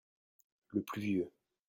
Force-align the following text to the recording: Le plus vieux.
Le 0.73 0.81
plus 0.81 1.01
vieux. 1.03 1.31